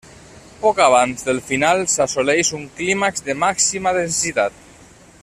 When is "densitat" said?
4.03-4.61